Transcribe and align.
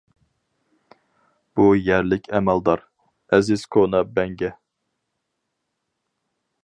بىر 1.59 1.69
يەرلىك 1.89 2.25
ئەمەلدار: 2.37 2.83
ئەزىز 3.37 3.67
كونا 3.77 4.01
بەڭگە. 4.17 4.53